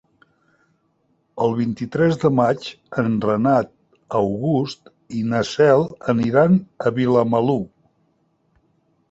El 1.47 1.51
vint-i-tres 1.59 2.17
de 2.23 2.31
maig 2.39 2.65
en 3.03 3.19
Renat 3.25 3.69
August 4.21 4.91
i 5.19 5.23
na 5.35 5.43
Cel 5.51 5.87
aniran 6.17 6.59
a 6.89 6.95
Vilamalur. 6.99 7.61